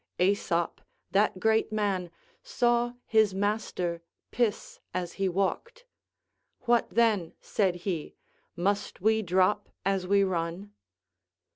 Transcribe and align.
AEsop, 0.17 0.79
that 1.11 1.39
great 1.39 1.71
man, 1.71 2.09
saw 2.41 2.93
his 3.05 3.35
master 3.35 4.01
piss 4.31 4.79
as 4.95 5.13
he 5.21 5.29
walked: 5.29 5.85
"What 6.61 6.89
then," 6.89 7.33
said 7.39 7.75
he, 7.85 8.15
"must 8.55 8.99
we 9.01 9.21
drop 9.21 9.69
as 9.85 10.07
we 10.07 10.23
run?" 10.23 10.71